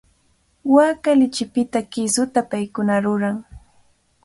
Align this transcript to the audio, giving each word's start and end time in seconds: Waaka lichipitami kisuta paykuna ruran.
Waaka 0.75 1.11
lichipitami 1.19 1.87
kisuta 1.93 2.39
paykuna 2.49 2.95
ruran. 3.05 3.37